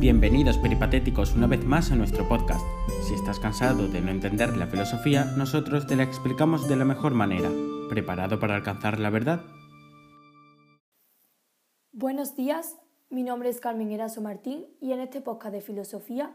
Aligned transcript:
Bienvenidos 0.00 0.56
peripatéticos 0.56 1.34
una 1.34 1.46
vez 1.46 1.62
más 1.62 1.90
a 1.92 1.94
nuestro 1.94 2.26
podcast. 2.26 2.64
Si 3.06 3.12
estás 3.12 3.38
cansado 3.38 3.86
de 3.86 4.00
no 4.00 4.10
entender 4.10 4.56
la 4.56 4.66
filosofía, 4.66 5.26
nosotros 5.36 5.86
te 5.86 5.94
la 5.94 6.04
explicamos 6.04 6.66
de 6.66 6.76
la 6.76 6.86
mejor 6.86 7.12
manera. 7.12 7.50
¿Preparado 7.90 8.40
para 8.40 8.54
alcanzar 8.54 8.98
la 8.98 9.10
verdad? 9.10 9.42
Buenos 11.92 12.34
días, 12.34 12.78
mi 13.10 13.24
nombre 13.24 13.50
es 13.50 13.60
Carmen 13.60 13.90
Eraso 13.90 14.22
Martín 14.22 14.64
y 14.80 14.92
en 14.92 15.00
este 15.00 15.20
podcast 15.20 15.52
de 15.52 15.60
filosofía 15.60 16.34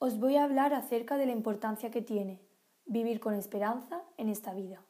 os 0.00 0.18
voy 0.18 0.34
a 0.34 0.42
hablar 0.42 0.74
acerca 0.74 1.16
de 1.16 1.26
la 1.26 1.32
importancia 1.32 1.92
que 1.92 2.02
tiene 2.02 2.40
vivir 2.84 3.20
con 3.20 3.34
esperanza 3.34 4.02
en 4.16 4.28
esta 4.28 4.52
vida. 4.54 4.82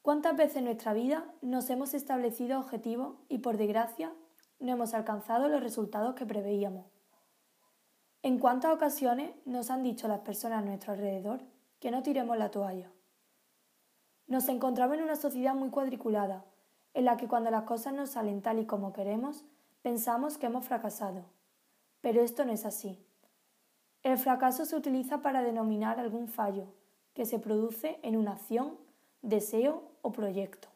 ¿Cuántas 0.00 0.36
veces 0.36 0.58
en 0.58 0.66
nuestra 0.66 0.94
vida 0.94 1.24
nos 1.42 1.68
hemos 1.70 1.92
establecido 1.92 2.60
objetivos 2.60 3.16
y 3.28 3.38
por 3.38 3.56
desgracia 3.56 4.12
no 4.62 4.72
hemos 4.72 4.94
alcanzado 4.94 5.48
los 5.48 5.62
resultados 5.62 6.14
que 6.14 6.24
preveíamos. 6.24 6.86
¿En 8.22 8.38
cuántas 8.38 8.72
ocasiones 8.72 9.32
nos 9.44 9.70
han 9.70 9.82
dicho 9.82 10.06
las 10.06 10.20
personas 10.20 10.62
a 10.62 10.64
nuestro 10.64 10.92
alrededor 10.92 11.40
que 11.80 11.90
no 11.90 12.02
tiremos 12.02 12.38
la 12.38 12.52
toalla? 12.52 12.90
Nos 14.28 14.48
encontramos 14.48 14.96
en 14.96 15.02
una 15.02 15.16
sociedad 15.16 15.54
muy 15.54 15.70
cuadriculada, 15.70 16.44
en 16.94 17.04
la 17.04 17.16
que 17.16 17.26
cuando 17.26 17.50
las 17.50 17.64
cosas 17.64 17.92
no 17.92 18.06
salen 18.06 18.40
tal 18.40 18.60
y 18.60 18.66
como 18.66 18.92
queremos, 18.92 19.44
pensamos 19.82 20.38
que 20.38 20.46
hemos 20.46 20.64
fracasado. 20.64 21.24
Pero 22.00 22.22
esto 22.22 22.44
no 22.44 22.52
es 22.52 22.64
así. 22.64 23.04
El 24.04 24.18
fracaso 24.18 24.64
se 24.64 24.76
utiliza 24.76 25.22
para 25.22 25.42
denominar 25.42 25.98
algún 25.98 26.28
fallo 26.28 26.66
que 27.14 27.26
se 27.26 27.40
produce 27.40 27.98
en 28.02 28.16
una 28.16 28.32
acción, 28.32 28.78
deseo 29.22 29.82
o 30.02 30.12
proyecto. 30.12 30.71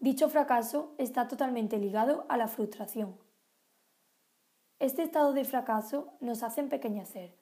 Dicho 0.00 0.30
fracaso 0.30 0.94
está 0.96 1.28
totalmente 1.28 1.76
ligado 1.76 2.24
a 2.30 2.38
la 2.38 2.48
frustración. 2.48 3.18
Este 4.78 5.02
estado 5.02 5.34
de 5.34 5.44
fracaso 5.44 6.14
nos 6.20 6.42
hace 6.42 6.62
empequeñecer. 6.62 7.36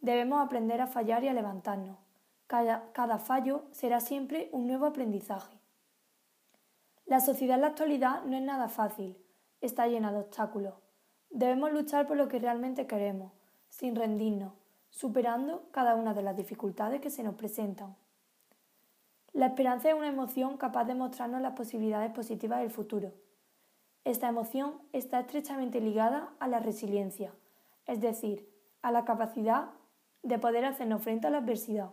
Debemos 0.00 0.44
aprender 0.44 0.80
a 0.80 0.88
fallar 0.88 1.22
y 1.22 1.28
a 1.28 1.32
levantarnos. 1.32 1.96
Cada, 2.48 3.18
fallo 3.20 3.66
será 3.70 4.00
siempre 4.00 4.50
un 4.50 4.66
nuevo 4.66 4.84
aprendizaje. 4.84 5.60
La 7.04 7.20
sociedad 7.20 7.54
en 7.54 7.60
la 7.60 7.68
actualidad 7.68 8.24
no 8.24 8.36
es 8.36 8.42
nada 8.42 8.68
fácil, 8.68 9.16
está 9.60 9.86
llena 9.86 10.10
de 10.10 10.18
obstáculos. 10.18 10.74
Debemos 11.30 11.70
luchar 11.70 12.08
por 12.08 12.16
lo 12.16 12.26
que 12.26 12.40
realmente 12.40 12.88
queremos, 12.88 13.30
sin 13.68 13.94
rendirnos, 13.94 14.54
superando 14.90 15.68
cada 15.70 15.94
una 15.94 16.14
de 16.14 16.22
las 16.22 16.36
dificultades 16.36 17.00
que 17.00 17.10
se 17.10 17.22
nos 17.22 17.36
presentan. 17.36 17.94
La 19.36 19.48
esperanza 19.48 19.90
es 19.90 19.94
una 19.94 20.08
emoción 20.08 20.56
capaz 20.56 20.84
de 20.84 20.94
mostrarnos 20.94 21.42
las 21.42 21.52
posibilidades 21.52 22.10
positivas 22.10 22.60
del 22.60 22.70
futuro. 22.70 23.12
Esta 24.02 24.28
emoción 24.28 24.80
está 24.94 25.20
estrechamente 25.20 25.78
ligada 25.78 26.32
a 26.40 26.48
la 26.48 26.58
resiliencia, 26.58 27.34
es 27.84 28.00
decir, 28.00 28.50
a 28.80 28.90
la 28.92 29.04
capacidad 29.04 29.72
de 30.22 30.38
poder 30.38 30.64
hacernos 30.64 31.02
frente 31.02 31.26
a 31.26 31.30
la 31.30 31.38
adversidad. 31.38 31.90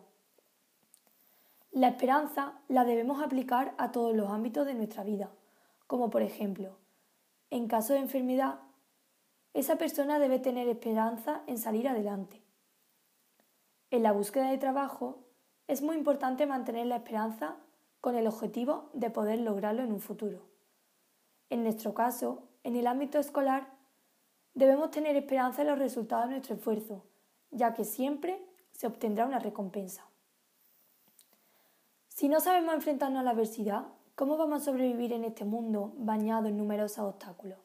La 1.73 1.89
esperanza 1.89 2.61
la 2.69 2.85
debemos 2.85 3.21
aplicar 3.21 3.75
a 3.77 3.91
todos 3.91 4.15
los 4.15 4.29
ámbitos 4.29 4.65
de 4.65 4.75
nuestra 4.75 5.03
vida, 5.03 5.29
como 5.85 6.09
por 6.09 6.21
ejemplo, 6.21 6.77
en 7.49 7.67
caso 7.67 7.91
de 7.91 7.99
enfermedad, 7.99 8.61
esa 9.53 9.75
persona 9.75 10.17
debe 10.17 10.39
tener 10.39 10.69
esperanza 10.69 11.41
en 11.47 11.57
salir 11.57 11.89
adelante. 11.89 12.41
En 13.91 14.01
la 14.01 14.13
búsqueda 14.13 14.49
de 14.49 14.57
trabajo, 14.57 15.19
es 15.73 15.81
muy 15.81 15.95
importante 15.97 16.45
mantener 16.45 16.85
la 16.85 16.97
esperanza 16.97 17.57
con 17.99 18.15
el 18.15 18.27
objetivo 18.27 18.91
de 18.93 19.09
poder 19.09 19.39
lograrlo 19.39 19.81
en 19.81 19.91
un 19.91 19.99
futuro. 19.99 20.45
En 21.49 21.63
nuestro 21.63 21.95
caso, 21.95 22.47
en 22.63 22.75
el 22.75 22.85
ámbito 22.85 23.17
escolar, 23.17 23.67
debemos 24.53 24.91
tener 24.91 25.15
esperanza 25.15 25.63
en 25.63 25.69
los 25.69 25.79
resultados 25.79 26.25
de 26.25 26.31
nuestro 26.33 26.55
esfuerzo, 26.55 27.03
ya 27.49 27.73
que 27.73 27.85
siempre 27.85 28.39
se 28.71 28.85
obtendrá 28.85 29.25
una 29.25 29.39
recompensa. 29.39 30.05
Si 32.07 32.29
no 32.29 32.39
sabemos 32.39 32.75
enfrentarnos 32.75 33.21
a 33.21 33.23
la 33.23 33.31
adversidad, 33.31 33.87
¿cómo 34.13 34.37
vamos 34.37 34.61
a 34.61 34.65
sobrevivir 34.65 35.11
en 35.11 35.23
este 35.23 35.43
mundo 35.43 35.93
bañado 35.97 36.47
en 36.49 36.57
numerosos 36.57 36.99
obstáculos? 36.99 37.57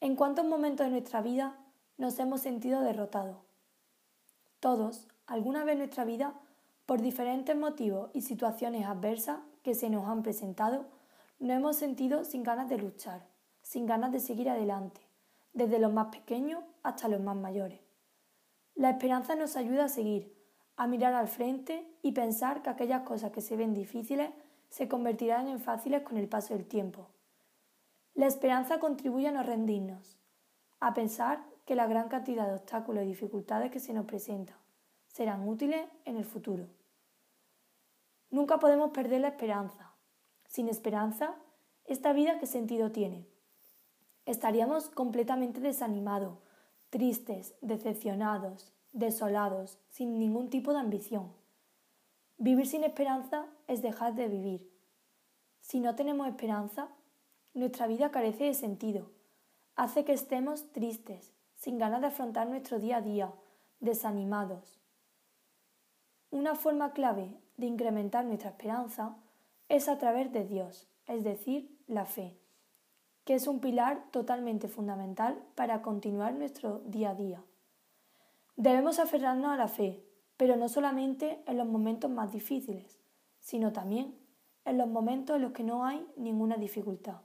¿En 0.00 0.14
cuántos 0.14 0.44
momentos 0.44 0.86
de 0.86 0.92
nuestra 0.92 1.20
vida 1.20 1.58
nos 1.96 2.16
hemos 2.20 2.42
sentido 2.42 2.80
derrotados? 2.80 3.38
Todos, 4.60 5.08
alguna 5.26 5.64
vez 5.64 5.72
en 5.72 5.78
nuestra 5.78 6.04
vida, 6.04 6.34
por 6.86 7.00
diferentes 7.00 7.56
motivos 7.56 8.10
y 8.12 8.22
situaciones 8.22 8.86
adversas 8.86 9.40
que 9.62 9.74
se 9.74 9.88
nos 9.88 10.08
han 10.08 10.22
presentado, 10.22 10.86
nos 11.38 11.56
hemos 11.56 11.76
sentido 11.76 12.24
sin 12.24 12.42
ganas 12.42 12.68
de 12.68 12.78
luchar, 12.78 13.26
sin 13.62 13.86
ganas 13.86 14.12
de 14.12 14.20
seguir 14.20 14.50
adelante, 14.50 15.00
desde 15.52 15.78
los 15.78 15.92
más 15.92 16.14
pequeños 16.14 16.62
hasta 16.82 17.08
los 17.08 17.20
más 17.20 17.36
mayores. 17.36 17.80
La 18.74 18.90
esperanza 18.90 19.34
nos 19.34 19.56
ayuda 19.56 19.84
a 19.84 19.88
seguir, 19.88 20.36
a 20.76 20.86
mirar 20.86 21.14
al 21.14 21.28
frente 21.28 21.86
y 22.02 22.12
pensar 22.12 22.62
que 22.62 22.70
aquellas 22.70 23.02
cosas 23.02 23.30
que 23.30 23.40
se 23.40 23.56
ven 23.56 23.74
difíciles 23.74 24.30
se 24.68 24.88
convertirán 24.88 25.48
en 25.48 25.60
fáciles 25.60 26.02
con 26.02 26.16
el 26.16 26.28
paso 26.28 26.54
del 26.54 26.66
tiempo. 26.66 27.08
La 28.14 28.26
esperanza 28.26 28.80
contribuye 28.80 29.28
a 29.28 29.32
no 29.32 29.42
rendirnos, 29.42 30.18
a 30.80 30.94
pensar 30.94 31.44
que 31.64 31.74
la 31.74 31.86
gran 31.86 32.08
cantidad 32.08 32.46
de 32.46 32.54
obstáculos 32.54 33.04
y 33.04 33.08
dificultades 33.08 33.70
que 33.70 33.80
se 33.80 33.92
nos 33.92 34.06
presentan 34.06 34.56
serán 35.12 35.48
útiles 35.48 35.88
en 36.04 36.16
el 36.16 36.24
futuro. 36.24 36.68
Nunca 38.30 38.58
podemos 38.58 38.90
perder 38.90 39.20
la 39.20 39.28
esperanza. 39.28 39.94
Sin 40.48 40.68
esperanza, 40.68 41.36
¿esta 41.84 42.12
vida 42.12 42.38
qué 42.38 42.46
sentido 42.46 42.90
tiene? 42.90 43.26
Estaríamos 44.24 44.88
completamente 44.88 45.60
desanimados, 45.60 46.38
tristes, 46.90 47.54
decepcionados, 47.60 48.72
desolados, 48.92 49.78
sin 49.88 50.18
ningún 50.18 50.48
tipo 50.48 50.72
de 50.72 50.80
ambición. 50.80 51.32
Vivir 52.38 52.66
sin 52.66 52.84
esperanza 52.84 53.46
es 53.66 53.82
dejar 53.82 54.14
de 54.14 54.28
vivir. 54.28 54.70
Si 55.60 55.80
no 55.80 55.94
tenemos 55.94 56.26
esperanza, 56.26 56.88
nuestra 57.54 57.86
vida 57.86 58.10
carece 58.10 58.44
de 58.44 58.54
sentido. 58.54 59.10
Hace 59.76 60.04
que 60.04 60.12
estemos 60.12 60.72
tristes, 60.72 61.32
sin 61.54 61.78
ganas 61.78 62.00
de 62.00 62.08
afrontar 62.08 62.48
nuestro 62.48 62.78
día 62.78 62.96
a 62.96 63.02
día, 63.02 63.32
desanimados. 63.80 64.81
Una 66.42 66.56
forma 66.56 66.92
clave 66.92 67.32
de 67.56 67.66
incrementar 67.66 68.24
nuestra 68.24 68.50
esperanza 68.50 69.16
es 69.68 69.88
a 69.88 69.98
través 69.98 70.32
de 70.32 70.44
Dios, 70.44 70.88
es 71.06 71.22
decir, 71.22 71.78
la 71.86 72.04
fe, 72.04 72.36
que 73.24 73.34
es 73.34 73.46
un 73.46 73.60
pilar 73.60 74.10
totalmente 74.10 74.66
fundamental 74.66 75.40
para 75.54 75.82
continuar 75.82 76.34
nuestro 76.34 76.80
día 76.80 77.10
a 77.10 77.14
día. 77.14 77.44
Debemos 78.56 78.98
aferrarnos 78.98 79.52
a 79.52 79.56
la 79.56 79.68
fe, 79.68 80.04
pero 80.36 80.56
no 80.56 80.68
solamente 80.68 81.44
en 81.46 81.58
los 81.58 81.68
momentos 81.68 82.10
más 82.10 82.32
difíciles, 82.32 82.98
sino 83.38 83.72
también 83.72 84.18
en 84.64 84.78
los 84.78 84.88
momentos 84.88 85.36
en 85.36 85.42
los 85.42 85.52
que 85.52 85.62
no 85.62 85.84
hay 85.84 86.04
ninguna 86.16 86.56
dificultad. 86.56 87.20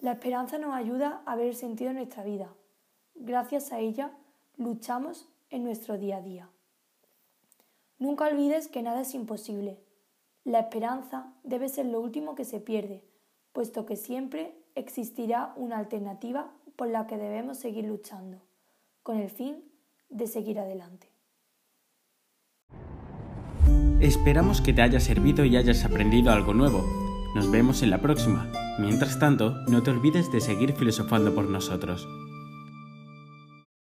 La 0.00 0.14
esperanza 0.14 0.58
nos 0.58 0.74
ayuda 0.74 1.22
a 1.24 1.36
ver 1.36 1.46
el 1.46 1.54
sentido 1.54 1.90
de 1.90 1.98
nuestra 1.98 2.24
vida. 2.24 2.52
Gracias 3.14 3.70
a 3.70 3.78
ella 3.78 4.10
luchamos 4.56 5.28
en 5.50 5.62
nuestro 5.62 5.98
día 5.98 6.16
a 6.16 6.22
día. 6.22 6.50
Nunca 7.98 8.26
olvides 8.26 8.68
que 8.68 8.82
nada 8.82 9.02
es 9.02 9.14
imposible. 9.14 9.78
La 10.44 10.60
esperanza 10.60 11.32
debe 11.42 11.68
ser 11.68 11.86
lo 11.86 12.00
último 12.00 12.34
que 12.34 12.44
se 12.44 12.60
pierde, 12.60 13.02
puesto 13.52 13.86
que 13.86 13.96
siempre 13.96 14.54
existirá 14.74 15.54
una 15.56 15.78
alternativa 15.78 16.52
por 16.76 16.88
la 16.88 17.06
que 17.06 17.16
debemos 17.16 17.58
seguir 17.58 17.86
luchando, 17.86 18.42
con 19.02 19.16
el 19.16 19.30
fin 19.30 19.64
de 20.10 20.26
seguir 20.26 20.58
adelante. 20.58 21.10
Esperamos 24.00 24.60
que 24.60 24.74
te 24.74 24.82
haya 24.82 25.00
servido 25.00 25.44
y 25.46 25.56
hayas 25.56 25.84
aprendido 25.86 26.30
algo 26.30 26.52
nuevo. 26.52 26.84
Nos 27.34 27.50
vemos 27.50 27.82
en 27.82 27.90
la 27.90 28.02
próxima. 28.02 28.52
Mientras 28.78 29.18
tanto, 29.18 29.54
no 29.68 29.82
te 29.82 29.90
olvides 29.90 30.30
de 30.30 30.40
seguir 30.40 30.74
filosofando 30.74 31.34
por 31.34 31.48
nosotros. 31.48 32.06